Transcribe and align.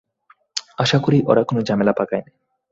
আশা 0.77 0.97
করি, 0.97 1.17
ওরা 1.27 1.41
কোনো 1.43 1.61
ঝামেলা 1.61 1.93
পাকায়নি। 1.93 2.31